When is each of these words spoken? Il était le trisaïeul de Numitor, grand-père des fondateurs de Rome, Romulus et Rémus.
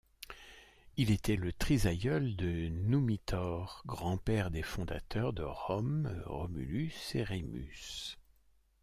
Il 0.97 1.11
était 1.11 1.35
le 1.35 1.53
trisaïeul 1.53 2.35
de 2.35 2.69
Numitor, 2.69 3.83
grand-père 3.85 4.49
des 4.49 4.63
fondateurs 4.63 5.31
de 5.31 5.43
Rome, 5.43 6.19
Romulus 6.25 7.11
et 7.13 7.21
Rémus. 7.21 8.17